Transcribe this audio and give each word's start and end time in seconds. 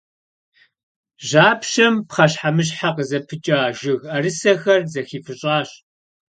Жьапщэм 1.27 1.93
пхъэщхьэмыщхьэ 2.07 2.89
къызыпыкӏэ 2.95 3.59
жыг 3.77 4.01
ӏэрысэхэр 4.09 4.81
зэхифыщӏащ. 4.91 5.69